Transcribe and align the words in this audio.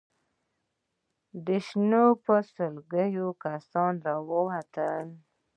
له 1.43 1.57
شګو 1.67 2.05
په 2.23 2.35
سلګونو 2.51 3.25
کسان 3.43 3.93
را 4.05 4.15
ووتل. 4.29 5.07